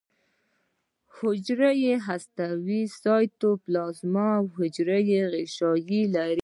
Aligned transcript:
حجره 1.17 1.71
هسته 2.07 2.45
سایتوپلازم 3.03 4.15
او 4.35 4.43
حجروي 4.57 5.17
غشا 5.31 5.71
لري 6.13 6.39